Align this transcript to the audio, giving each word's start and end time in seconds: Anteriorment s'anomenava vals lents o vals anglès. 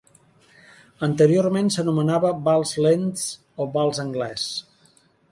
Anteriorment 1.07 1.67
s'anomenava 1.75 2.31
vals 2.47 2.71
lents 2.85 3.25
o 3.65 3.69
vals 3.77 4.01
anglès. 4.05 4.47